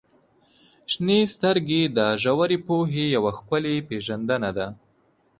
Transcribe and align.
•شنې 0.91 1.19
سترګې 1.33 1.81
د 1.97 1.99
ژورې 2.23 2.57
پوهې 2.67 3.05
یوه 3.15 3.31
ښکلې 3.37 3.75
پیژندنه 3.89 4.49
ده. 4.57 4.67